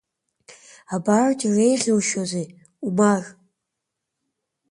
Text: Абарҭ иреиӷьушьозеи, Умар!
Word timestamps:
Абарҭ 0.95 1.39
иреиӷьушьозеи, 1.47 2.47
Умар! 2.87 3.23